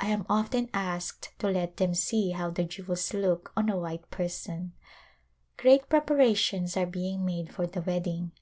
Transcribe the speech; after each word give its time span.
I 0.00 0.06
am 0.06 0.24
often 0.30 0.70
asked 0.72 1.34
to 1.40 1.50
let 1.50 1.76
them 1.76 1.92
see 1.92 2.30
how 2.30 2.48
the 2.48 2.64
jewels 2.64 3.12
look 3.12 3.52
on 3.54 3.68
a 3.68 3.76
white 3.76 4.10
person. 4.10 4.72
Great 5.58 5.90
preparations 5.90 6.74
are 6.74 6.86
being 6.86 7.22
made 7.22 7.52
for 7.52 7.66
the 7.66 7.82
wedding. 7.82 8.32